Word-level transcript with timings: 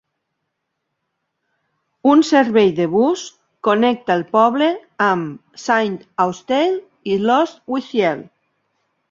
Un 2.13 2.23
servei 2.29 2.71
de 2.79 2.87
bus 2.93 3.25
connecta 3.67 4.17
el 4.21 4.25
poble 4.37 4.71
amb 5.09 5.61
Saint 5.67 6.01
Austell 6.27 6.75
i 7.15 7.21
Lostwhithiel. 7.29 8.27